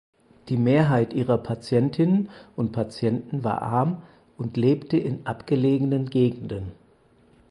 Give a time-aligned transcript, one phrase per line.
[0.49, 4.01] Die Mehrheit ihrer Patientinnen und Patienten war arm
[4.35, 6.71] und lebte in abgelegenen Gegenden.